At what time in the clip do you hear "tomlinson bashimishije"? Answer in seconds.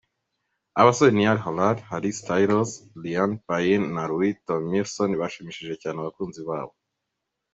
4.47-5.73